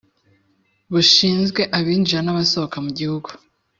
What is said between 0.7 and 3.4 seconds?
bushinzwe abinjira n’abasohoka mu gihugu